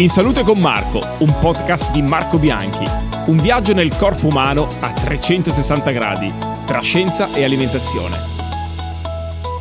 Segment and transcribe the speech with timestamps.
[0.00, 2.84] In salute con Marco, un podcast di Marco Bianchi.
[3.26, 6.32] Un viaggio nel corpo umano a 360 gradi,
[6.64, 8.16] tra scienza e alimentazione.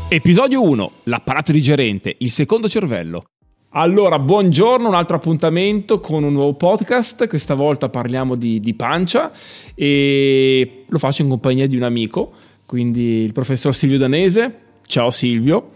[0.08, 0.92] Episodio 1.
[1.04, 3.26] L'apparato digerente, il secondo cervello.
[3.72, 7.28] Allora, buongiorno, un altro appuntamento con un nuovo podcast.
[7.28, 9.34] Questa volta parliamo di, di pancia
[9.76, 12.32] e lo faccio in compagnia di un amico,
[12.66, 14.56] quindi il professor Silvio Danese.
[14.86, 15.72] Ciao Silvio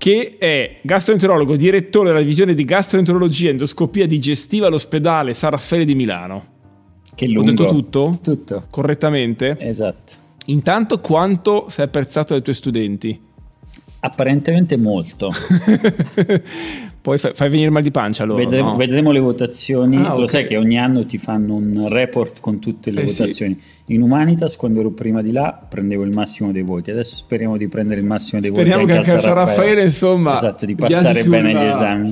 [0.00, 5.94] che è gastroenterologo, direttore della divisione di gastroenterologia e endoscopia digestiva all'ospedale San Raffaele di
[5.94, 6.44] Milano.
[7.14, 7.50] Che lungo.
[7.50, 8.18] Ho detto tutto?
[8.22, 8.64] Tutto.
[8.70, 9.58] Correttamente?
[9.60, 10.14] Esatto.
[10.46, 13.20] Intanto quanto sei apprezzato dai tuoi studenti?
[14.00, 15.30] Apparentemente molto.
[17.02, 18.40] Poi fai, fai, venire mal di pancia allora.
[18.44, 18.76] Vedremo, no?
[18.76, 19.96] vedremo le votazioni.
[19.96, 20.28] Ah, Lo okay.
[20.28, 23.58] sai che ogni anno ti fanno un report con tutte le Eh, votazioni.
[23.86, 26.90] In Humanitas, quando ero prima di là, prendevo il massimo dei voti.
[26.90, 28.92] Adesso speriamo di prendere il massimo dei Speriamo voti.
[28.92, 32.08] che anche a San Raffaele, insomma, Esatto, di passare bene gli esami.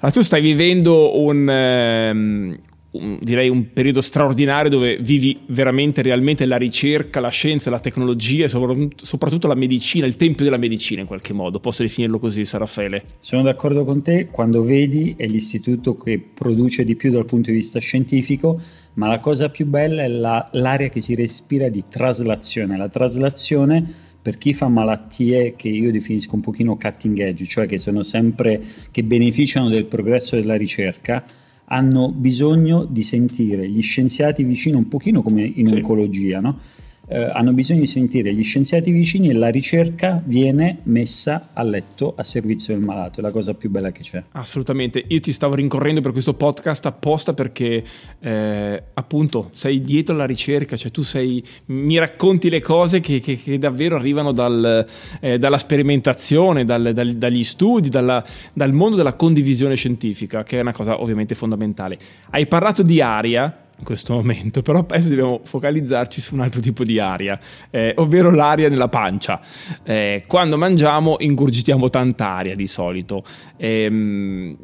[0.00, 2.56] Allora, tu stai vivendo un, ehm,
[2.96, 8.44] un- direi un periodo straordinario dove vivi veramente, realmente la ricerca, la scienza, la tecnologia
[8.44, 11.60] e soprattutto, la medicina, il tempio della medicina in qualche modo.
[11.60, 13.02] Posso definirlo così, San Raffaele?
[13.20, 17.56] Sono d'accordo con te, quando vedi è l'istituto che produce di più dal punto di
[17.56, 18.60] vista scientifico,
[18.94, 22.76] ma la cosa più bella è la- l'aria che si respira di traslazione.
[22.76, 23.84] La traslazione
[24.22, 28.60] per chi fa malattie che io definisco un pochino cutting edge, cioè che sono sempre
[28.90, 31.24] che beneficiano del progresso della ricerca,
[31.66, 35.74] hanno bisogno di sentire gli scienziati vicino, un pochino come in Sì.
[35.74, 36.58] oncologia, no?
[37.08, 42.14] Eh, hanno bisogno di sentire gli scienziati vicini e la ricerca viene messa a letto
[42.16, 44.22] a servizio del malato, è la cosa più bella che c'è.
[44.32, 47.84] Assolutamente, io ti stavo rincorrendo per questo podcast apposta perché
[48.18, 53.36] eh, appunto sei dietro alla ricerca, cioè tu sei, mi racconti le cose che, che-
[53.40, 54.84] che davvero arrivano dal,
[55.20, 60.60] eh, dalla sperimentazione, dal- dal- dagli studi, dalla- dal mondo della condivisione scientifica, che è
[60.60, 61.98] una cosa ovviamente fondamentale.
[62.30, 66.82] Hai parlato di aria in questo momento, però adesso dobbiamo focalizzarci su un altro tipo
[66.84, 67.38] di aria,
[67.70, 69.40] eh, ovvero l'aria nella pancia.
[69.84, 73.22] Eh, quando mangiamo ingurgitiamo tanta aria di solito.
[73.58, 74.56] Ehm,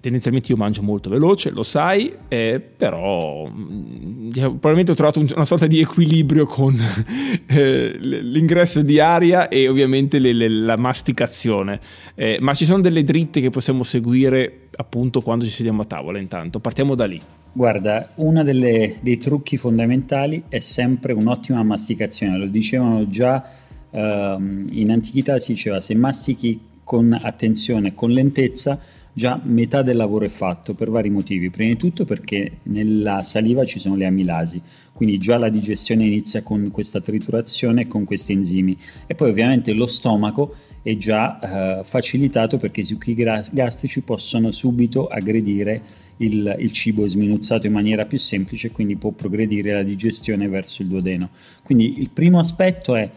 [0.00, 5.44] tendenzialmente io mangio molto veloce, lo sai, eh, però mm, probabilmente ho trovato un- una
[5.44, 6.74] sorta di equilibrio con
[7.48, 11.80] eh, l'ingresso di aria e ovviamente le- le- la masticazione.
[12.14, 16.18] Eh, ma ci sono delle dritte che possiamo seguire appunto quando ci sediamo a tavola
[16.18, 16.60] intanto.
[16.60, 17.20] Partiamo da lì.
[17.52, 23.42] Guarda, uno dei trucchi fondamentali è sempre un'ottima masticazione, lo dicevano già
[23.90, 28.80] ehm, in antichità, si diceva se mastichi con attenzione, con lentezza,
[29.12, 31.50] già metà del lavoro è fatto per vari motivi.
[31.50, 34.62] Prima di tutto perché nella saliva ci sono le amilasi,
[34.94, 38.78] quindi già la digestione inizia con questa triturazione e con questi enzimi.
[39.06, 45.06] E poi ovviamente lo stomaco è già eh, facilitato perché i succhi gastrici possono subito
[45.06, 45.82] aggredire
[46.18, 50.88] il, il cibo sminuzzato in maniera più semplice, quindi può progredire la digestione verso il
[50.88, 51.30] duodeno.
[51.62, 53.10] Quindi il primo aspetto è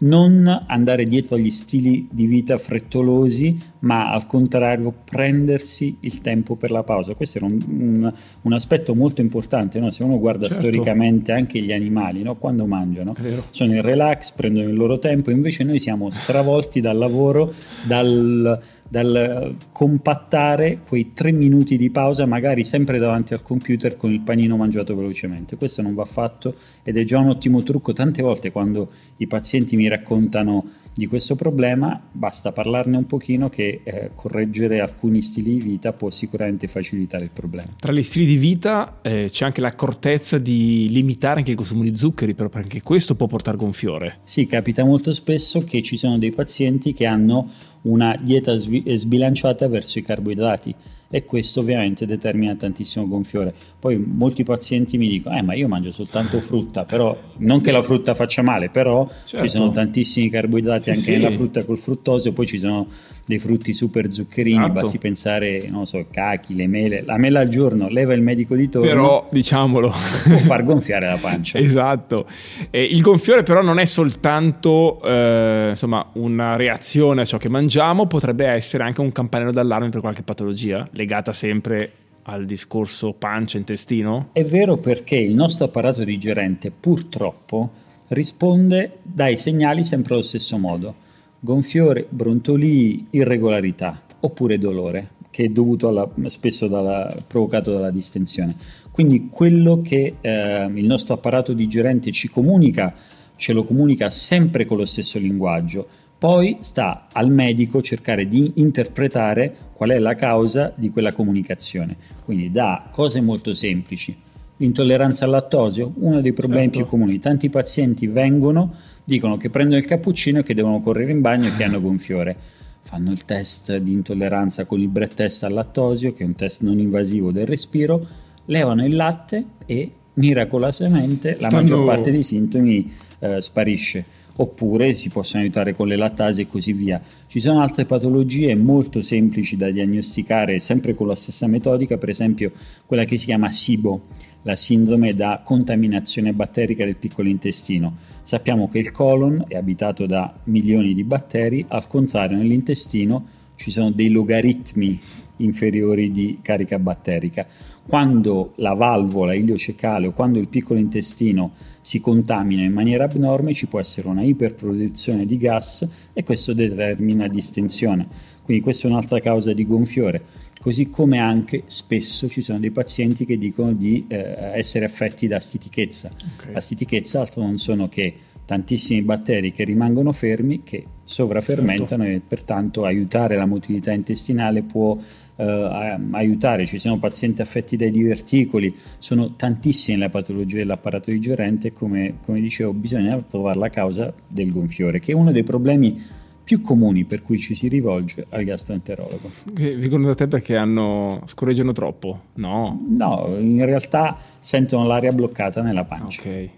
[0.00, 6.70] non andare dietro agli stili di vita frettolosi, ma al contrario prendersi il tempo per
[6.70, 7.14] la pausa.
[7.14, 9.90] Questo era un, un- un aspetto molto importante, no?
[9.90, 10.62] se uno guarda Certo.
[10.62, 12.36] storicamente anche gli animali, no?
[12.36, 13.14] quando mangiano,
[13.50, 17.52] sono in relax, prendono il loro tempo, invece noi siamo stravolti dal lavoro,
[17.86, 24.22] dal, dal compattare quei tre minuti di pausa, magari sempre davanti al computer con il
[24.22, 25.56] panino mangiato velocemente.
[25.56, 27.92] Questo non va fatto ed è già un ottimo trucco.
[27.92, 33.82] Tante volte quando i pazienti mi raccontano di questo problema, basta parlarne un pochino che
[33.84, 37.68] eh, correggere alcuni stili di vita può sicuramente facilitare il problema.
[37.78, 41.96] Tra gli stili di vita eh, c'è anche l'accortezza di limitare anche il consumo di
[41.96, 44.18] zuccheri, però anche questo può portare gonfiore.
[44.24, 47.48] Sì, capita molto spesso che ci sono dei pazienti che hanno
[47.82, 50.74] una dieta sbilanciata verso i carboidrati
[51.10, 53.54] e questo ovviamente determina tantissimo gonfiore.
[53.78, 57.80] Poi molti pazienti mi dicono, eh ma io mangio soltanto frutta, però non che la
[57.82, 59.46] frutta faccia male, però Certo.
[59.46, 61.10] ci sono tantissimi carboidrati Sì, anche sì.
[61.12, 62.86] nella frutta col fruttosio, poi ci sono
[63.24, 64.72] dei frutti super zuccherini, Esatto.
[64.72, 68.68] basti pensare, non so, cachi, le mele, la mela al giorno, leva il medico di
[68.70, 69.92] torno, Però diciamolo.
[70.24, 71.58] può far gonfiare la pancia.
[71.78, 72.26] Esatto.
[72.70, 78.06] Eh, il gonfiore però non è soltanto eh, insomma, una reazione a ciò che mangiamo,
[78.06, 81.92] potrebbe essere anche un campanello d'allarme per qualche patologia legata sempre
[82.22, 84.30] al discorso pancia-intestino.
[84.32, 87.70] È vero perché il nostro apparato digerente purtroppo
[88.08, 91.06] risponde dai segnali sempre allo stesso modo.
[91.38, 98.56] Gonfiore, brontolii, irregolarità oppure dolore che è dovuto alla- spesso dalla- provocato dalla distensione.
[98.90, 102.92] Quindi quello che eh, il nostro apparato digerente ci comunica,
[103.36, 105.86] ce lo comunica sempre con lo stesso linguaggio.
[106.18, 111.96] Poi sta al medico cercare di interpretare qual è la causa di quella comunicazione.
[112.24, 114.16] Quindi da cose molto semplici.
[114.56, 116.78] L'intolleranza al lattosio, uno dei problemi certo.
[116.78, 117.20] più comuni.
[117.20, 118.74] Tanti pazienti vengono,
[119.04, 122.36] dicono che prendono il cappuccino e che devono correre in bagno e che hanno gonfiore.
[122.80, 126.62] Fanno il test di intolleranza con il breath test al lattosio, che è un test
[126.62, 128.04] non invasivo del respiro,
[128.46, 131.54] levano il latte e miracolosamente Stanno...
[131.54, 136.46] la maggior parte dei sintomi eh, sparisce oppure si possono aiutare con le lattasi e
[136.46, 137.00] così via.
[137.26, 142.52] Ci sono altre patologie molto semplici da diagnosticare sempre con la stessa metodica, per esempio
[142.86, 144.02] quella che si chiama SIBO,
[144.42, 147.96] la sindrome da contaminazione batterica del piccolo intestino.
[148.22, 153.26] Sappiamo che il colon è abitato da milioni di batteri, al contrario nell'intestino
[153.56, 155.00] ci sono dei logaritmi
[155.38, 157.46] inferiori di carica batterica.
[157.86, 161.52] Quando la valvola iliocecale o quando il piccolo intestino
[161.88, 167.28] si contamina in maniera abnorme ci può essere una iperproduzione di gas e questo determina
[167.28, 168.06] distensione.
[168.42, 170.22] Quindi questa è un'altra causa di gonfiore.
[170.60, 175.40] Così come anche spesso ci sono dei pazienti che dicono di eh, essere affetti da
[175.40, 176.10] stitichezza.
[176.34, 176.52] Okay.
[176.52, 178.14] La stitichezza altro non sono che
[178.44, 182.16] tantissimi batteri che rimangono fermi, che sovrafermentano certo.
[182.16, 184.94] e pertanto aiutare la motilità intestinale può
[185.38, 186.66] eh, aiutare.
[186.66, 192.40] Ci sono pazienti affetti dai diverticoli, sono tantissime le patologie dell'apparato digerente e come, come
[192.40, 196.16] dicevo bisogna trovare la causa del gonfiore, che è uno dei problemi
[196.48, 199.30] più comuni per cui ci si rivolge al gastroenterologo.
[199.52, 202.20] Vengono da te perché hanno, scorreggiano troppo?
[202.34, 202.86] No.
[202.88, 206.22] No, in realtà sentono l'aria bloccata nella pancia.
[206.22, 206.48] Ok.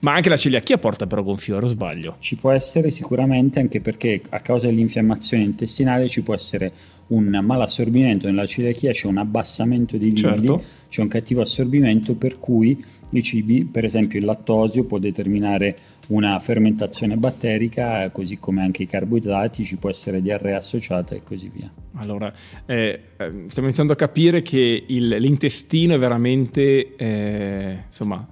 [0.00, 2.16] Ma anche la celiachia porta però gonfiore, o sbaglio?
[2.20, 6.72] Ci può essere sicuramente anche perché a causa dell'infiammazione intestinale ci può essere
[7.08, 10.62] un malassorbimento nella celiachia, c'è un abbassamento dei livelli, certo.
[10.88, 15.76] c'è un cattivo assorbimento per cui i cibi, per esempio il lattosio, può determinare
[16.08, 21.50] una fermentazione batterica, così come anche i carboidrati, ci può essere diarrea associata e così
[21.52, 21.70] via.
[21.94, 22.32] Allora,
[22.66, 28.26] eh, eh stiamo iniziando a capire che il, l'intestino è veramente, eh, insomma,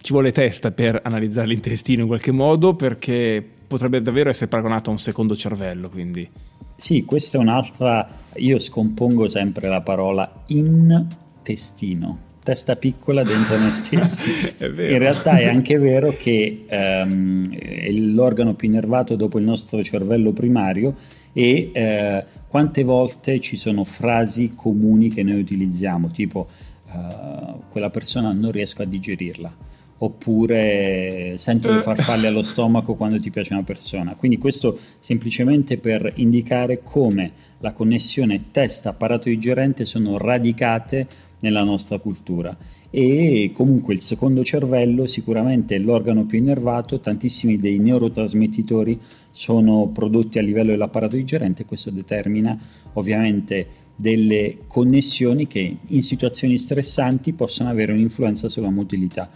[0.00, 4.92] ci vuole testa per analizzare l'intestino in qualche modo perché potrebbe davvero essere paragonato a
[4.92, 6.28] un secondo cervello, quindi...
[6.74, 14.30] Sì, questa è un'altra, io scompongo sempre la parola intestino, testa piccola dentro noi stessi.
[14.60, 20.32] In realtà è anche vero che um, è l'organo più innervato dopo il nostro cervello
[20.32, 20.94] primario
[21.32, 26.46] e uh, quante volte ci sono frasi comuni che noi utilizziamo, tipo
[26.92, 29.66] uh, quella persona non riesco a digerirla
[29.98, 31.82] oppure sento le eh.
[31.82, 34.14] farfalle allo stomaco quando ti piace una persona.
[34.14, 41.06] Quindi questo semplicemente per indicare come la connessione testa-apparato digerente sono radicate
[41.40, 42.56] nella nostra cultura
[42.90, 48.98] e comunque il secondo cervello sicuramente è l'organo più innervato, tantissimi dei neurotrasmettitori
[49.30, 52.58] sono prodotti a livello dell'apparato digerente e questo determina
[52.94, 59.28] ovviamente delle connessioni che in situazioni stressanti possono avere un'influenza sulla motilità.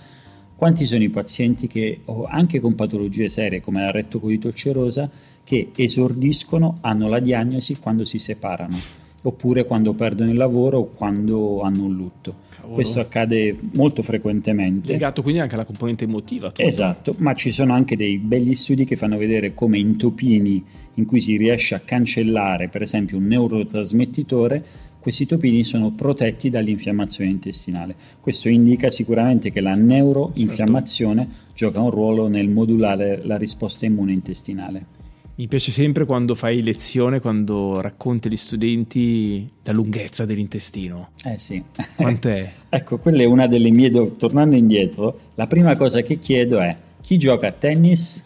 [0.63, 5.11] Quanti sono i pazienti che, anche con patologie serie come la rettocolite ulcerosa,
[5.43, 8.77] che esordiscono, hanno la diagnosi quando si separano,
[9.23, 12.37] oppure quando perdono il lavoro o quando hanno un lutto.
[12.49, 12.75] Cavolo.
[12.75, 14.93] Questo accade molto frequentemente.
[14.93, 16.53] Legato quindi anche alla componente emotiva.
[16.53, 16.63] Tutto.
[16.63, 20.65] Esatto, ma ci sono anche dei begli studi che fanno vedere come in topini
[20.95, 24.65] in cui si riesce a cancellare per esempio un neurotrasmettitore
[25.03, 27.97] questi topini sono protetti dall'infiammazione intestinale.
[28.21, 31.53] Questo indica sicuramente che la neuroinfiammazione certo.
[31.57, 34.87] gioca un ruolo nel modulare la risposta immune intestinale.
[35.35, 41.09] Mi piace sempre quando fai lezione, quando racconti agli studenti la lunghezza dell'intestino.
[41.25, 41.61] Eh sì.
[41.97, 42.53] Quant'è?
[42.71, 43.91] ecco, quella è una delle mie...
[43.91, 44.13] Do...
[44.13, 48.23] Tornando indietro, la prima cosa che chiedo è chi gioca a tennis?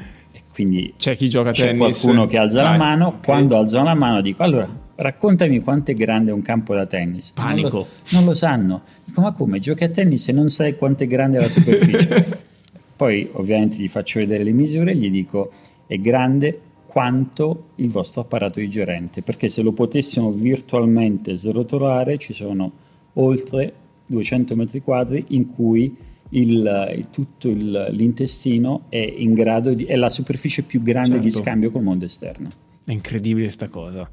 [0.52, 2.00] Quindi c'è chi gioca a c'è tennis.
[2.00, 2.72] qualcuno che alza Vai.
[2.72, 3.06] la mano.
[3.06, 3.20] Okay.
[3.22, 7.32] Quando alza la mano dico allora raccontami quanto è grande un campo da tennis.
[7.32, 7.68] Panico.
[7.68, 8.82] Non lo, non lo sanno.
[9.04, 9.60] Dico, ma come?
[9.60, 12.40] Giochi a tennis e non sai quanto è grande la superficie?
[12.96, 15.52] Poi ovviamente gli faccio vedere le misure e gli dico
[15.86, 22.72] è grande quanto il vostro apparato digerente, perché se lo potessimo virtualmente srotolare ci sono
[23.14, 23.72] oltre
[24.06, 25.94] 200 metri quadri in cui
[26.30, 31.24] il, il, tutto il, l'intestino è in grado di, è la superficie più grande certo.
[31.24, 32.50] di scambio col mondo esterno.
[32.88, 34.08] È incredibile questa cosa.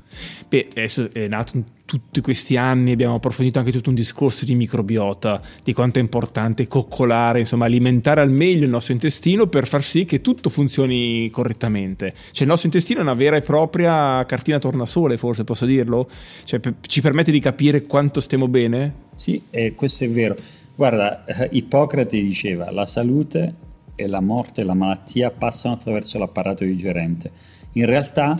[0.49, 4.53] Beh, adesso è nato in tutti questi anni, abbiamo approfondito anche tutto un discorso di
[4.53, 9.81] microbiota, di quanto è importante coccolare, insomma, alimentare al meglio il nostro intestino per far
[9.81, 12.13] sì che tutto funzioni correttamente.
[12.31, 16.09] Cioè, il nostro intestino è una vera e propria cartina tornasole, forse posso dirlo?
[16.43, 18.93] Cioè, ci permette di capire quanto stiamo bene?
[19.15, 20.35] Sì, eh, questo è vero.
[20.75, 23.53] Guarda, eh, Ippocrate diceva la salute
[23.95, 27.31] e la morte la malattia passano attraverso l'apparato digerente
[27.73, 28.35] In realtà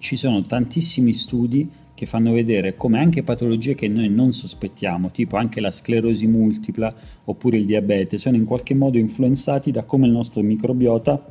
[0.00, 5.36] ci sono tantissimi studi che fanno vedere come anche patologie che noi non sospettiamo, tipo
[5.36, 6.92] anche la sclerosi multipla
[7.24, 11.22] oppure il diabete, sono in qualche modo influenzati da come il nostro microbiota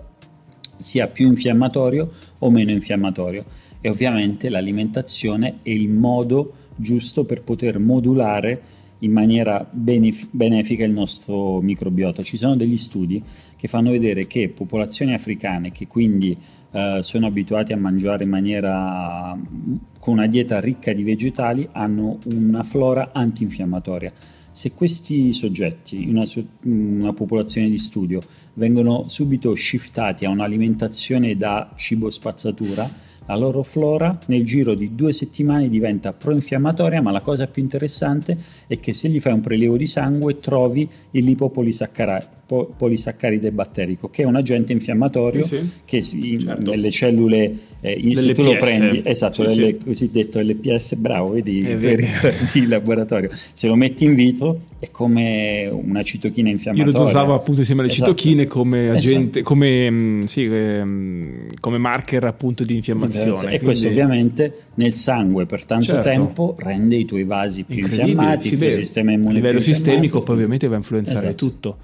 [0.77, 3.43] sia più infiammatorio o meno infiammatorio.
[3.81, 8.61] E ovviamente l'alimentazione è il modo giusto per poter modulare
[8.99, 12.23] in maniera benef- benefica il nostro microbiota.
[12.23, 13.21] Ci sono degli studi
[13.55, 16.37] che fanno vedere che popolazioni africane che quindi
[16.71, 19.37] eh, sono abituati a mangiare in maniera
[19.99, 24.11] con una dieta ricca di vegetali hanno una flora antinfiammatoria.
[24.51, 26.25] Se questi soggetti, in una,
[26.63, 28.21] una popolazione di studio,
[28.55, 32.89] vengono subito shiftati a un'alimentazione da cibo spazzatura,
[33.29, 38.35] la loro flora nel giro di due settimane diventa proinfiammatoria, ma la cosa più interessante
[38.65, 44.23] è che se gli fai un prelievo di sangue trovi il lipopolisaccaride polisaccaride batterico, che
[44.23, 45.69] è un agente infiammatorio sì, sì.
[45.85, 46.71] che si, certo.
[46.71, 52.67] nelle cellule, eh, se tu lo prendi, esatto, sì, delle, cosiddetto LPS, bravo, vedi, il
[52.67, 56.93] laboratorio, se lo metti in vitro è come una citochina infiammatoria.
[56.93, 58.11] Io lo usavo appunto insieme alle esatto.
[58.11, 58.97] citochine come esatto.
[58.97, 59.43] agente, esatto.
[59.43, 63.39] come, mm, sì, ehm, come marker appunto di infiammazione.
[63.39, 63.65] E quindi...
[63.65, 66.09] questo ovviamente nel sangue per tanto certo.
[66.09, 70.67] tempo rende i tuoi vasi più infiammati, il sistema immune A livello sistemico poi ovviamente
[70.67, 71.45] va a influenzare esatto.
[71.45, 71.77] tutto.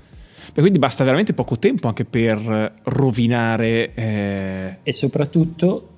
[0.54, 3.94] E quindi basta veramente poco tempo anche per rovinare.
[3.94, 4.78] Eh...
[4.84, 5.90] E soprattutto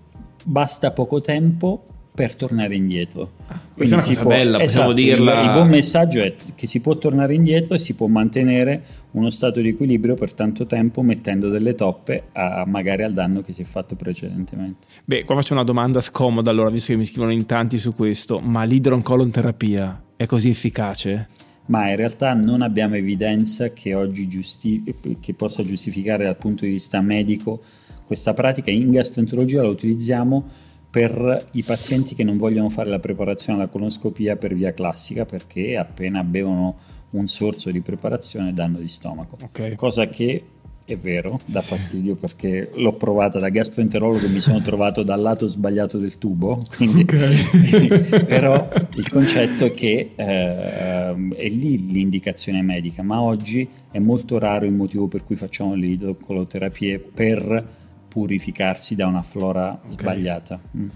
[0.44, 1.84] basta poco tempo
[2.18, 3.34] per tornare indietro.
[3.46, 5.42] Ah, questa è una cosa può, bella, possiamo esatto, dirla.
[5.44, 8.82] Il, buon messaggio è che si può tornare indietro e si può mantenere
[9.12, 13.54] uno stato di equilibrio per tanto tempo mettendo delle toppe a, magari al danno che
[13.54, 14.88] si è fatto precedentemente.
[15.06, 18.40] Beh, qua faccio una domanda scomoda allora, visto che mi scrivono in tanti su questo,
[18.40, 21.28] ma l'idroncolon terapia è così efficace?
[21.68, 24.82] ma in realtà non abbiamo evidenza che oggi giusti-
[25.20, 27.62] che possa giustificare dal punto di vista medico
[28.06, 28.72] questa pratica.
[28.72, 30.50] In gastroenterologia la utilizziamo
[30.90, 35.78] per i pazienti che non vogliono fare la preparazione alla colonoscopia per via classica perché
[35.78, 36.76] appena bevono
[37.12, 39.38] un sorso di preparazione danno di stomaco.
[39.42, 39.76] Okay.
[39.76, 40.44] Cosa che
[40.88, 45.48] è vero, dà fastidio perché l'ho provata da gastroenterologo e mi sono trovato dal lato
[45.48, 48.24] sbagliato del tubo, quindi, okay.
[48.24, 54.66] però il concetto è che eh, è lì l'indicazione medica, ma oggi è molto raro
[54.66, 57.76] il motivo per cui facciamo le idrocoloterapie per
[58.08, 59.92] purificarsi da una flora okay.
[59.92, 60.60] sbagliata.
[60.76, 60.88] Mm.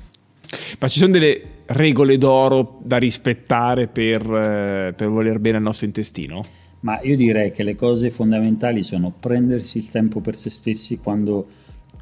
[0.79, 5.85] Ma ci sono delle regole d'oro da rispettare per, eh, per voler bene al nostro
[5.85, 6.45] intestino?
[6.81, 11.47] ma io direi che le cose fondamentali sono prendersi il tempo per se stessi quando,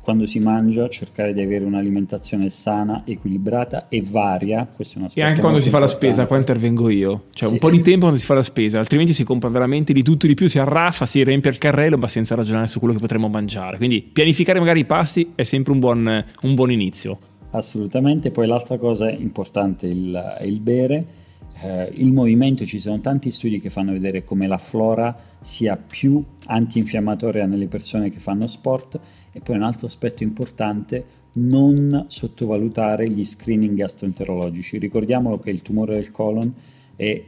[0.10, 4.68] quando si mangia, cercare di avere un'alimentazione sana, equilibrata e varia.
[4.68, 7.26] Questo è un e anche quando si fa la spesa, qua intervengo io.
[7.32, 7.54] Cioè sì.
[7.54, 10.26] un po' di tempo quando si fa la spesa, altrimenti si compra veramente di tutto
[10.26, 13.00] e di più, si arraffa, si riempie il carrello, ma senza ragionare su quello che
[13.00, 13.78] potremmo mangiare.
[13.78, 17.20] Quindi pianificare magari i pasti è sempre un buon, un buon inizio.
[17.52, 21.06] Assolutamente, poi l'altra cosa importante è il, il bere
[21.62, 26.24] eh, il movimento, ci sono tanti studi che fanno vedere come la flora sia più
[26.46, 29.00] antinfiammatoria nelle persone che fanno sport
[29.32, 34.78] e poi un altro aspetto importante, non sottovalutare gli screening gastroenterologici.
[34.78, 36.54] Ricordiamolo che il tumore del colon
[36.96, 37.24] è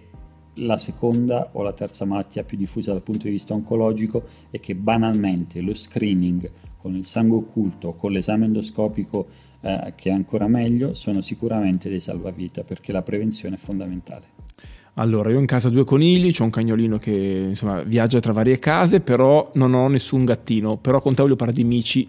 [0.56, 4.76] la seconda o la terza malattia più diffusa dal punto di vista oncologico e che
[4.76, 9.28] banalmente lo screening con il sangue occulto, con l'esame endoscopico
[9.62, 14.40] eh, che è ancora meglio, sono sicuramente dei salvavita perché la prevenzione è fondamentale.
[15.02, 17.12] Allora, io in casa due conigli, ho un cagnolino che
[17.50, 20.78] insomma viaggia tra varie case, però non ho nessun gattino.
[20.78, 22.08] Però con te voglio parlare di mici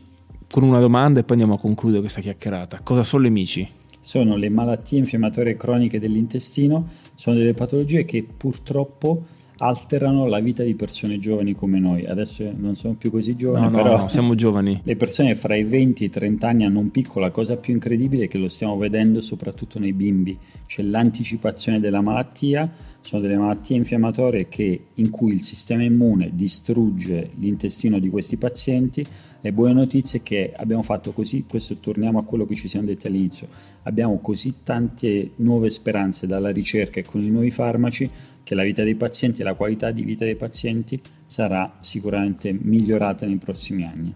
[0.51, 2.81] con una domanda e poi andiamo a concludere questa chiacchierata.
[2.83, 3.67] Cosa sono le mici?
[3.99, 9.23] Sono le malattie infiammatorie croniche dell'intestino, sono delle patologie che purtroppo
[9.63, 12.05] alterano la vita di persone giovani come noi.
[12.05, 14.81] Adesso non sono più così giovani, no, no, però no, siamo giovani.
[14.83, 17.73] Le persone fra i 20 e i 30 anni hanno un picco, la cosa più
[17.73, 22.69] incredibile è che lo stiamo vedendo soprattutto nei bimbi, c'è l'anticipazione della malattia,
[23.01, 29.07] sono delle malattie infiammatorie che, in cui il sistema immune distrugge l'intestino di questi pazienti.
[29.45, 32.87] Le buone notizie è che abbiamo fatto così, questo torniamo a quello che ci siamo
[32.87, 33.49] detti all'inizio,
[33.83, 38.09] abbiamo così tante nuove speranze dalla ricerca e con i nuovi farmaci
[38.45, 43.27] che la vita dei pazienti e la qualità di vita dei pazienti sarà sicuramente migliorata
[43.27, 44.15] nei prossimi anni.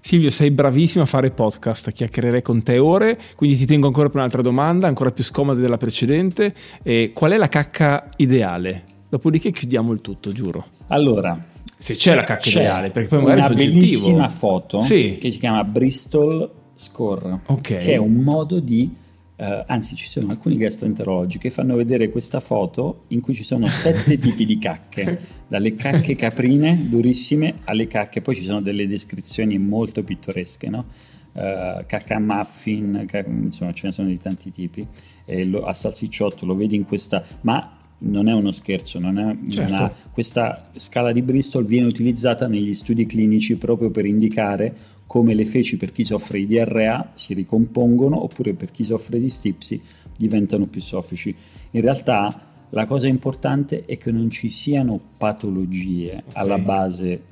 [0.00, 4.18] Silvio, sei bravissimo a fare podcast, chiacchiererei con te ore, quindi ti tengo ancora per
[4.18, 6.54] un'altra domanda, ancora più scomoda della precedente.
[6.82, 8.84] E qual è la cacca ideale?
[9.08, 10.76] Dopodiché chiudiamo il tutto, giuro.
[10.88, 11.38] Allora,
[11.78, 13.70] se c'è la cacca c'è ideale, perché poi magari è soggettivo.
[13.70, 15.18] Una bellissima foto sì.
[15.20, 17.84] che si chiama Bristol Score, okay.
[17.84, 19.06] che è un modo di
[19.38, 23.66] Uh, anzi, ci sono alcuni gastroenterologi che fanno vedere questa foto in cui ci sono
[23.70, 25.16] sette tipi di cacche,
[25.46, 30.86] dalle cacche caprine durissime alle cacche, poi ci sono delle descrizioni molto pittoresche, no?
[31.34, 34.84] uh, cacca muffin, cac- insomma ce ne sono di tanti tipi,
[35.24, 39.36] e lo, a salsicciotto lo vedi in questa, ma non è uno scherzo, non è
[39.50, 39.72] certo.
[39.72, 44.74] una, questa scala di Bristol viene utilizzata negli studi clinici proprio per indicare
[45.06, 49.30] come le feci per chi soffre di diarrea si ricompongono oppure per chi soffre di
[49.30, 49.80] stipsi
[50.16, 51.34] diventano più soffici.
[51.70, 56.42] In realtà la cosa importante è che non ci siano patologie okay.
[56.42, 57.22] alla base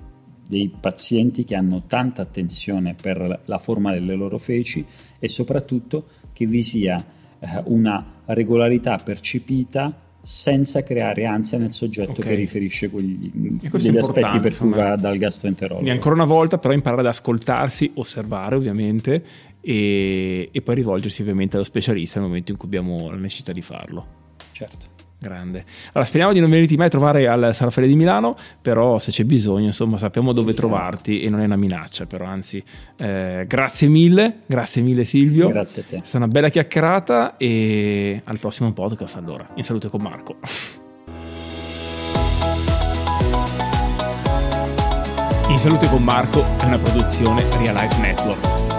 [0.48, 4.84] dei pazienti che hanno tanta attenzione per la forma delle loro feci
[5.18, 7.04] e soprattutto che vi sia
[7.38, 9.94] eh, una regolarità percepita
[10.26, 12.30] senza creare ansia nel soggetto okay.
[12.30, 15.82] che riferisce quegli, degli aspetti per cui va dal gastroenterologo.
[15.82, 19.22] Quindi ancora una volta però imparare ad ascoltarsi, osservare ovviamente
[19.60, 23.62] e, e poi rivolgersi ovviamente allo specialista nel momento in cui abbiamo la necessità di
[23.62, 24.06] farlo.
[24.50, 24.95] Certo.
[25.18, 25.64] Grande.
[25.88, 29.24] Allora, speriamo di non venirti mai a trovare al Sarafele di Milano, però se c'è
[29.24, 30.66] bisogno, insomma, sappiamo dove esatto.
[30.66, 32.62] trovarti e non è una minaccia, però anzi,
[32.98, 35.48] eh, grazie mille, grazie mille Silvio.
[35.48, 35.96] Grazie a te.
[35.96, 39.46] È stata una bella chiacchierata e al prossimo podcast allora.
[39.54, 40.36] In salute con Marco.
[45.48, 48.75] In salute con Marco è una produzione Realize Networks.